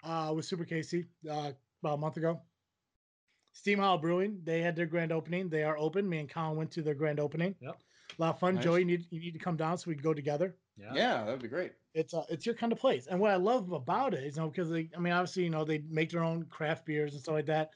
[0.04, 1.52] uh, with Super Casey uh,
[1.84, 2.42] about a month ago.
[3.54, 5.48] Steam Hall Brewing, they had their grand opening.
[5.48, 6.10] They are open.
[6.10, 7.56] Me and Colin went to their grand opening.
[7.62, 7.80] Yep.
[8.18, 8.56] A lot of fun.
[8.56, 8.64] Nice.
[8.64, 10.56] Joey, you need you need to come down so we can go together.
[10.78, 10.92] Yeah.
[10.94, 11.74] Yeah, that would be great.
[11.94, 13.08] It's uh, it's your kind of place.
[13.08, 15.50] And what I love about it is, you know, because they, I mean, obviously, you
[15.50, 17.72] know, they make their own craft beers and stuff like that.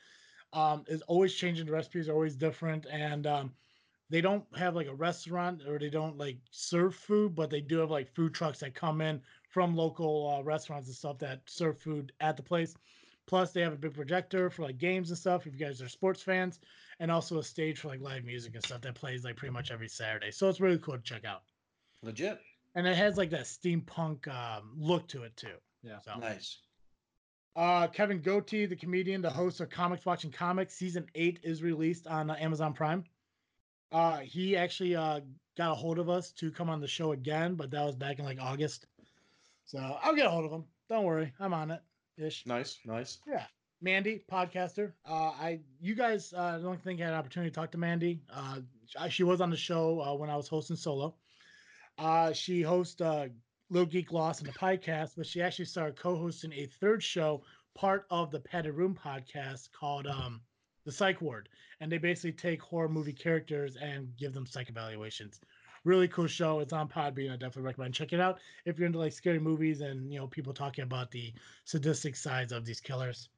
[0.54, 1.66] Um, is always changing.
[1.66, 3.54] The recipes are always different, and um,
[4.10, 7.78] they don't have like a restaurant or they don't like serve food, but they do
[7.80, 11.80] have like food trucks that come in from local uh, restaurants and stuff that serve
[11.80, 12.76] food at the place.
[13.28, 15.46] Plus, they have a big projector for like games and stuff.
[15.46, 16.60] If you guys are sports fans,
[17.00, 19.70] and also a stage for like live music and stuff that plays like pretty much
[19.70, 20.32] every Saturday.
[20.32, 21.44] So it's really cool to check out
[22.02, 22.40] Legit.
[22.76, 25.58] and it has like that steampunk um, look to it too.
[25.84, 26.00] Yeah.
[26.00, 26.58] So, Nice.
[27.56, 32.08] uh, Kevin Goatee, the comedian, the host of Comics Watching Comics, season eight is released
[32.08, 33.04] on uh, Amazon Prime.
[33.92, 35.20] Uh, he actually uh,
[35.58, 38.20] got a hold of us to come on the show again, but that was back
[38.20, 38.88] in like August.
[39.66, 40.64] So I'll get a hold of him.
[40.90, 41.82] Don't worry, I'm on it.
[42.18, 42.46] Ish.
[42.46, 42.80] Nice.
[42.86, 43.20] Nice.
[43.28, 43.46] Yeah.
[43.82, 44.94] Mandy, podcaster.
[45.08, 47.78] Uh, I, you guys, uh, I don't think I had an opportunity to talk to
[47.78, 48.22] Mandy.
[48.34, 48.60] Uh,
[49.10, 51.16] she was on the show uh, when I was hosting solo.
[52.00, 53.28] Uh, she hosts uh,
[53.70, 57.44] Little Geek Lost and the podcast, but she actually started co-hosting a third show,
[57.76, 60.42] part of the Padded Room podcast called um,
[60.86, 61.50] the Psych Ward,
[61.80, 65.40] and they basically take horror movie characters and give them psych evaluations.
[65.88, 66.60] Really cool show.
[66.60, 67.32] It's on Podbean.
[67.32, 70.28] I definitely recommend check it out if you're into like scary movies and you know
[70.28, 71.32] people talking about the
[71.64, 73.30] sadistic sides of these killers.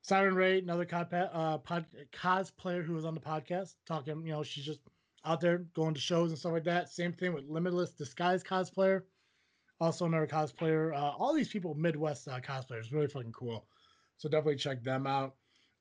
[0.00, 4.24] Siren Ray, another cod, uh, pod, cosplayer who was on the podcast, talking.
[4.24, 4.78] You know, she's just
[5.24, 6.88] out there going to shows and stuff like that.
[6.88, 9.02] Same thing with Limitless Disguise cosplayer,
[9.80, 10.94] also another cosplayer.
[10.94, 13.66] Uh, all these people, Midwest uh, cosplayers, really fucking cool.
[14.18, 15.34] So definitely check them out.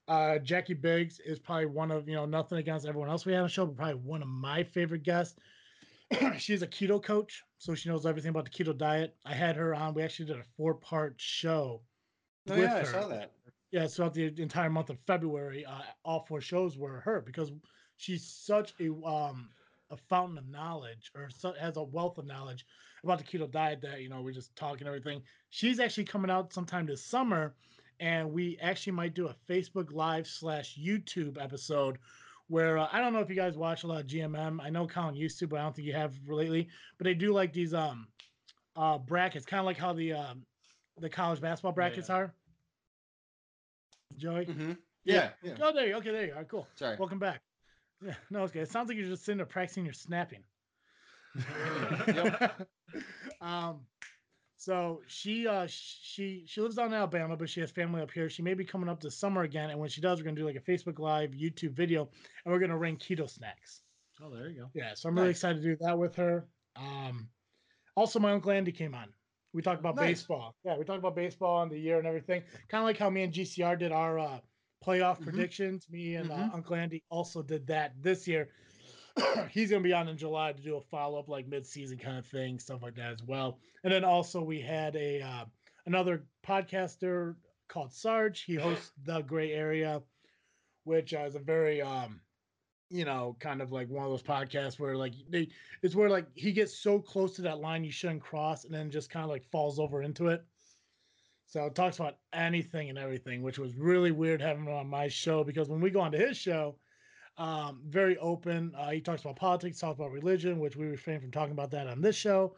[0.07, 3.41] Uh, Jackie Biggs is probably one of you know nothing against everyone else we had
[3.41, 5.37] on the show, but probably one of my favorite guests.
[6.37, 9.15] She's a keto coach, so she knows everything about the keto diet.
[9.25, 9.93] I had her on.
[9.93, 11.81] We actually did a four-part show.
[12.49, 13.31] Oh yeah, I saw that.
[13.71, 17.51] yeah, throughout the entire month of February, uh, all four shows were her because
[17.97, 19.49] she's such a um
[19.91, 22.65] a fountain of knowledge or so, has a wealth of knowledge
[23.03, 25.21] about the keto diet that you know we're just talking everything.
[25.49, 27.55] She's actually coming out sometime this summer,
[27.99, 31.97] and we actually might do a Facebook Live slash YouTube episode
[32.47, 34.59] where uh, I don't know if you guys watch a lot of GMM.
[34.61, 36.67] I know Colin used to, but I don't think you have lately.
[36.97, 38.07] But they do like these um
[38.75, 40.43] uh brackets, kind of like how the um
[40.99, 42.15] the college basketball brackets yeah.
[42.15, 42.33] are.
[44.17, 44.45] Joey.
[44.45, 45.29] hmm Yeah.
[45.43, 45.53] yeah.
[45.61, 45.95] Oh, there you.
[45.95, 46.45] Okay, there you are.
[46.45, 46.67] Cool.
[46.75, 46.95] Sorry.
[46.97, 47.41] Welcome back.
[48.01, 48.63] Yeah, no, it's good.
[48.63, 50.43] It sounds like you're just sitting there practicing your snapping.
[53.41, 53.79] um,
[54.65, 58.29] so she uh she she lives down in Alabama, but she has family up here.
[58.31, 60.45] She may be coming up this summer again, and when she does, we're gonna do
[60.45, 62.09] like a Facebook Live, YouTube video,
[62.43, 63.81] and we're gonna rank keto snacks.
[64.23, 64.69] Oh, there you go.
[64.73, 66.47] Yeah, so I'm really excited to do that with her.
[66.75, 67.29] Um,
[67.95, 69.13] also, my uncle Andy came on.
[69.53, 70.21] We talked about Nice.
[70.21, 70.55] baseball.
[70.65, 72.41] Yeah, we talked about baseball and the year and everything.
[72.67, 74.39] Kind of like how me and GCR did our uh,
[74.83, 75.25] playoff Mhm.
[75.25, 75.87] predictions.
[75.91, 76.53] Me and uh, Mhm.
[76.55, 78.49] Uncle Andy also did that this year.
[79.49, 82.17] He's gonna be on in July to do a follow up, like mid season kind
[82.17, 83.59] of thing, stuff like that as well.
[83.83, 85.45] And then also we had a uh,
[85.85, 87.35] another podcaster
[87.67, 88.41] called Sarge.
[88.41, 90.01] He hosts the Gray Area,
[90.83, 92.19] which uh, is a very um,
[92.89, 95.49] you know, kind of like one of those podcasts where like they
[95.81, 98.91] it's where like he gets so close to that line you shouldn't cross and then
[98.91, 100.43] just kind of like falls over into it.
[101.47, 105.07] So it talks about anything and everything, which was really weird having him on my
[105.07, 106.75] show because when we go onto his show,
[107.37, 108.73] um, very open.
[108.75, 111.87] Uh, he talks about politics, talks about religion, which we refrain from talking about that
[111.87, 112.55] on this show.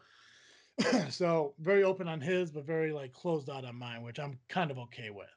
[1.10, 4.70] so very open on his, but very like closed out on mine, which I'm kind
[4.70, 5.28] of okay with.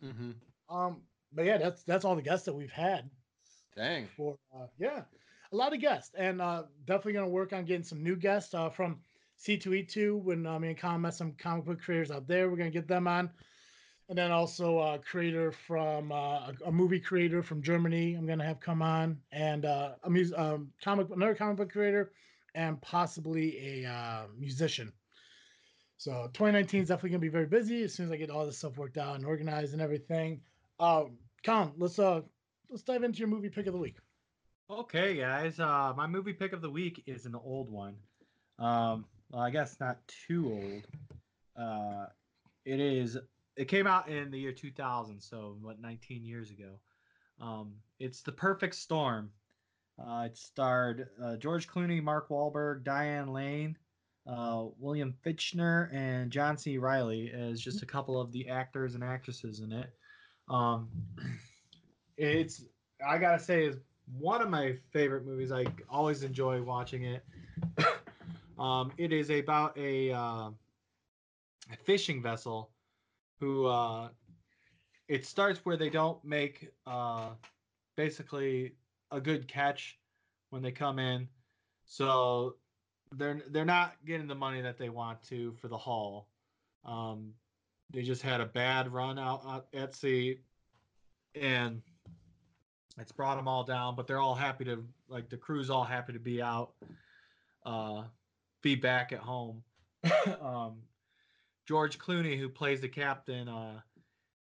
[0.00, 0.32] hmm
[0.68, 1.02] Um,
[1.32, 3.10] but yeah, that's that's all the guests that we've had
[3.76, 4.08] Dang.
[4.16, 5.02] for uh, yeah
[5.52, 8.68] a lot of guests and uh definitely gonna work on getting some new guests uh
[8.70, 9.00] from
[9.38, 12.70] c2e2 when uh, me and Colin met some comic book creators out there we're gonna
[12.70, 13.30] get them on
[14.08, 18.60] and then also a creator from uh, a, movie creator from germany i'm gonna have
[18.60, 22.12] come on and uh a mus- um, comic another comic book creator
[22.54, 24.92] and possibly a uh, musician
[25.96, 28.58] So 2019 is definitely gonna be very busy as soon as I get all this
[28.58, 30.40] stuff worked out and organized and everything.
[30.78, 32.22] Um, Con, let's uh
[32.70, 33.96] let's dive into your movie pick of the week.
[34.70, 35.60] Okay, guys.
[35.60, 37.96] Uh, my movie pick of the week is an old one.
[38.58, 40.86] Um, well, I guess not too old.
[41.56, 42.06] Uh,
[42.64, 43.18] it is.
[43.56, 46.70] It came out in the year 2000, so what, 19 years ago.
[47.40, 49.30] Um, it's The Perfect Storm.
[49.98, 53.76] Uh, it starred uh, George Clooney, Mark Wahlberg, Diane Lane,
[54.26, 56.78] uh, William Fichtner, and John C.
[56.78, 59.90] Reilly as just a couple of the actors and actresses in it.
[60.48, 60.88] Um,
[62.16, 62.64] it's
[63.06, 63.76] I gotta say is
[64.18, 65.52] one of my favorite movies.
[65.52, 67.24] I always enjoy watching it.
[68.58, 70.50] um, it is about a, uh,
[71.72, 72.70] a fishing vessel
[73.44, 74.08] who uh,
[75.08, 77.30] it starts where they don't make uh,
[77.94, 78.72] basically
[79.10, 79.98] a good catch
[80.48, 81.28] when they come in,
[81.84, 82.56] so
[83.12, 86.28] they're they're not getting the money that they want to for the haul.
[86.86, 87.34] Um,
[87.92, 90.38] they just had a bad run out, out at sea,
[91.34, 91.82] and
[92.98, 93.94] it's brought them all down.
[93.94, 96.72] But they're all happy to like the crew's all happy to be out,
[97.66, 98.04] uh,
[98.62, 99.62] be back at home.
[100.40, 100.78] um,
[101.66, 103.80] George Clooney, who plays the captain, uh,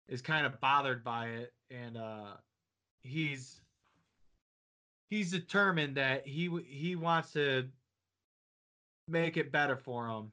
[0.09, 2.35] is kind of bothered by it, and uh,
[3.03, 3.61] he's
[5.09, 7.69] he's determined that he he wants to
[9.09, 10.31] make it better for him.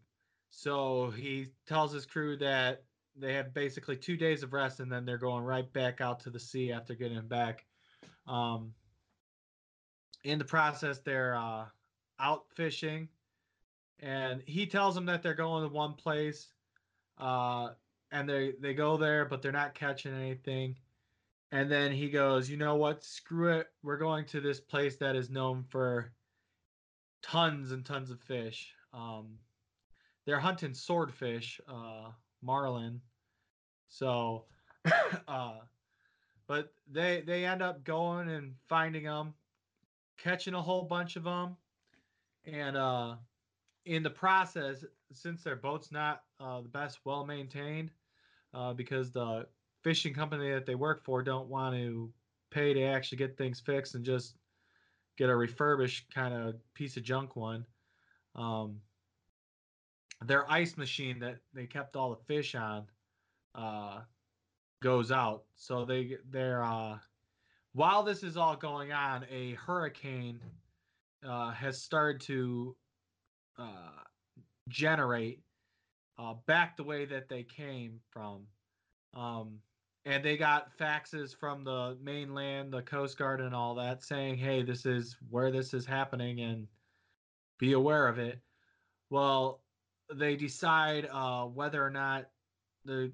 [0.50, 2.84] So he tells his crew that
[3.16, 6.30] they have basically two days of rest, and then they're going right back out to
[6.30, 7.66] the sea after getting back.
[8.28, 8.74] Um,
[10.24, 11.66] in the process, they're uh,
[12.20, 13.08] out fishing,
[14.00, 16.48] and he tells them that they're going to one place,
[17.18, 17.70] uh,
[18.12, 20.76] and they they go there, but they're not catching anything.
[21.52, 23.04] And then he goes, you know what?
[23.04, 23.68] Screw it.
[23.82, 26.12] We're going to this place that is known for
[27.22, 28.74] tons and tons of fish.
[28.94, 29.38] Um,
[30.26, 33.02] they're hunting swordfish, uh, marlin.
[33.88, 34.46] So,
[35.28, 35.60] uh,
[36.48, 39.34] but they they end up going and finding them,
[40.18, 41.56] catching a whole bunch of them,
[42.46, 43.16] and uh,
[43.86, 47.92] in the process, since their boat's not uh, the best well maintained,
[48.54, 49.48] uh, because the
[49.84, 52.12] fishing company that they work for don't want to
[52.52, 54.36] pay to actually get things fixed and just
[55.18, 57.66] get a refurbished kind of piece of junk one.
[58.36, 58.80] Um,
[60.26, 62.86] their ice machine that they kept all the fish on
[63.56, 64.02] uh,
[64.82, 65.44] goes out.
[65.56, 66.98] So they they're uh,
[67.74, 70.40] while this is all going on, a hurricane
[71.28, 72.76] uh, has started to
[73.58, 74.02] uh,
[74.70, 75.42] generate
[76.20, 78.44] uh, back the way that they came from.
[79.14, 79.60] Um,
[80.06, 84.64] and they got faxes from the mainland, the Coast Guard, and all that saying, hey,
[84.64, 86.68] this is where this is happening and
[87.60, 88.40] be aware of it.
[89.10, 89.62] Well,
[90.14, 92.30] they decide uh, whether or not
[92.86, 93.12] the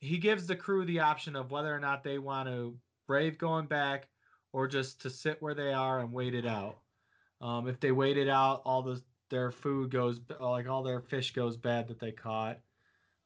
[0.00, 3.66] he gives the crew the option of whether or not they want to brave going
[3.66, 4.08] back
[4.52, 6.78] or just to sit where they are and wait it out.
[7.40, 9.00] Um, if they wait it out, all the
[9.32, 12.58] their food goes like all their fish goes bad that they caught.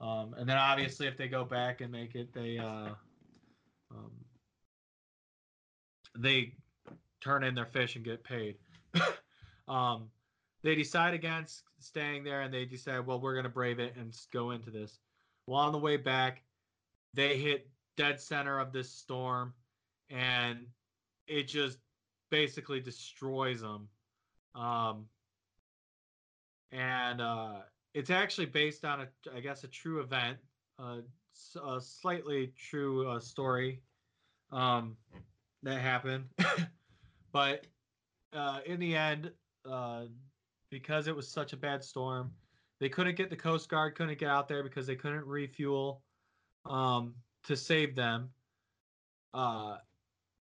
[0.00, 2.90] Um, and then obviously if they go back and make it, they uh,
[3.90, 4.12] um,
[6.16, 6.52] they
[7.20, 8.54] turn in their fish and get paid.
[9.68, 10.08] um,
[10.62, 14.16] they decide against staying there and they decide, well, we're going to brave it and
[14.32, 15.00] go into this.
[15.48, 16.42] Well, on the way back,
[17.14, 19.54] they hit dead center of this storm
[20.08, 20.66] and
[21.26, 21.78] it just
[22.30, 23.88] basically destroys them.
[24.54, 25.06] Um,
[26.72, 27.60] and uh,
[27.94, 30.38] it's actually based on a, I guess, a true event,
[30.78, 30.98] uh,
[31.64, 33.82] a slightly true uh, story
[34.52, 34.96] um,
[35.62, 36.24] that happened.
[37.32, 37.66] but
[38.32, 39.30] uh, in the end,
[39.70, 40.04] uh,
[40.70, 42.30] because it was such a bad storm,
[42.80, 46.02] they couldn't get the Coast Guard, couldn't get out there because they couldn't refuel
[46.66, 48.30] um, to save them.
[49.32, 49.76] Uh,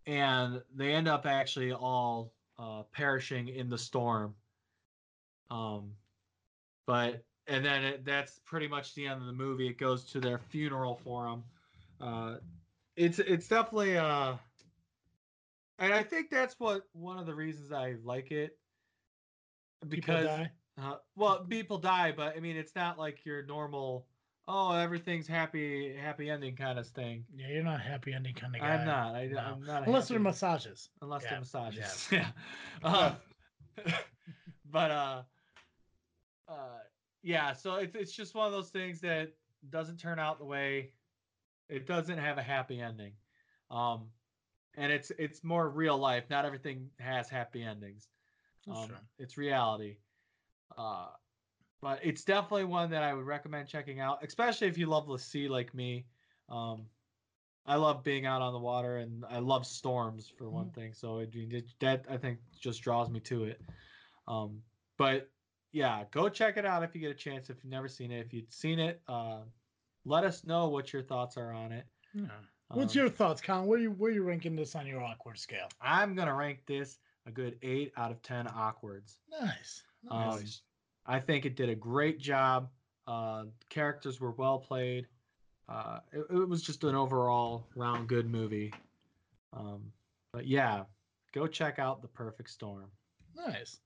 [0.06, 4.34] and they end up actually all uh, perishing in the storm.
[5.50, 5.92] Um,
[6.86, 9.68] but and then it, that's pretty much the end of the movie.
[9.68, 11.44] It goes to their funeral for them.
[12.00, 12.36] Uh,
[12.96, 14.34] it's it's definitely uh,
[15.78, 18.56] and I think that's what one of the reasons I like it
[19.88, 20.26] because
[20.80, 24.06] uh, well people die, but I mean it's not like your normal
[24.48, 27.24] oh everything's happy happy ending kind of thing.
[27.34, 28.68] Yeah, you're not happy ending kind of guy.
[28.68, 29.14] I'm not.
[29.14, 29.38] I, No.
[29.38, 29.86] I'm not.
[29.86, 30.88] Unless happy- they're massages.
[31.02, 32.08] unless Yeah, they're massages.
[32.82, 33.14] Yeah.
[34.68, 35.22] But uh, uh,
[37.22, 37.52] yeah.
[37.52, 39.32] So it's it's just one of those things that
[39.70, 40.92] doesn't turn out the way
[41.68, 43.12] it doesn't have a happy ending.
[43.70, 44.08] Um,
[44.76, 46.24] and it's it's more real life.
[46.30, 48.08] Not everything has happy endings.
[48.70, 48.96] Um, true.
[49.18, 49.96] it's reality.
[50.76, 51.06] Uh,
[51.80, 55.18] but it's definitely one that I would recommend checking out, especially if you love the
[55.18, 56.06] sea like me.
[56.48, 56.86] Um,
[57.66, 60.94] I love being out on the water, and I love storms for one thing.
[60.94, 63.60] So it, it, that I think just draws me to it.
[64.28, 64.62] Um,
[64.98, 65.28] but
[65.76, 67.50] yeah, go check it out if you get a chance.
[67.50, 69.40] If you've never seen it, if you've seen it, uh,
[70.06, 71.84] let us know what your thoughts are on it.
[72.14, 72.28] Yeah.
[72.68, 73.66] What's Um, your thoughts, Colin?
[73.66, 75.68] Where you where you ranking this on your awkward scale?
[75.80, 79.18] I'm gonna rank this a good eight out of ten awkwards.
[79.30, 79.82] Nice.
[80.10, 80.62] Um, nice.
[81.04, 82.70] I think it did a great job.
[83.06, 85.06] Uh, characters were well played.
[85.68, 88.72] Uh, it, it was just an overall round good movie.
[89.52, 89.92] Um,
[90.32, 90.84] but yeah,
[91.32, 92.90] go check out The Perfect Storm.
[93.36, 93.78] nice.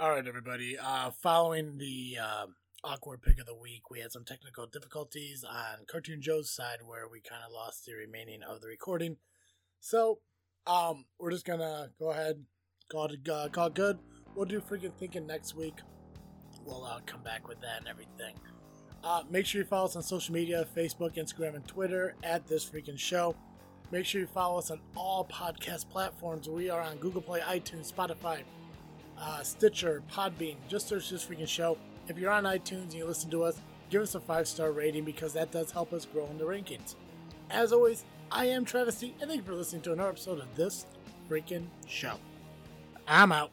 [0.00, 0.78] All right, everybody.
[0.78, 2.46] Uh, following the uh,
[2.82, 7.06] awkward pick of the week, we had some technical difficulties on Cartoon Joe's side where
[7.06, 9.18] we kind of lost the remaining of the recording.
[9.78, 10.20] So,
[10.66, 12.42] um, we're just gonna go ahead,
[12.90, 13.98] call it, uh, call it good.
[14.34, 15.80] We'll do freaking thinking next week.
[16.64, 18.36] We'll uh, come back with that and everything.
[19.04, 22.64] Uh, make sure you follow us on social media Facebook, Instagram, and Twitter at This
[22.64, 23.36] Freaking Show.
[23.90, 26.48] Make sure you follow us on all podcast platforms.
[26.48, 28.44] We are on Google Play, iTunes, Spotify,
[29.20, 30.56] uh, Stitcher, Podbean.
[30.68, 31.76] Just search This Freaking Show.
[32.08, 33.60] If you're on iTunes and you listen to us,
[33.90, 36.94] give us a five star rating because that does help us grow in the rankings.
[37.50, 40.54] As always, I am Travis T, and thank you for listening to another episode of
[40.56, 40.86] This
[41.28, 42.14] Freaking Show.
[43.06, 43.50] I'm out.